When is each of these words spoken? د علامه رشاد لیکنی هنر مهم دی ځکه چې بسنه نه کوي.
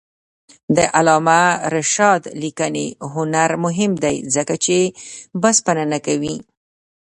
د 0.75 0.77
علامه 0.97 1.41
رشاد 1.75 2.21
لیکنی 2.43 2.87
هنر 3.13 3.49
مهم 3.65 3.91
دی 4.03 4.15
ځکه 4.35 4.55
چې 4.65 4.77
بسنه 5.41 5.83
نه 5.93 5.99
کوي. 6.05 6.35